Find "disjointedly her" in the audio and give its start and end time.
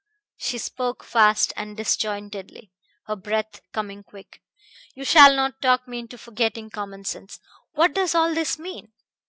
1.77-3.15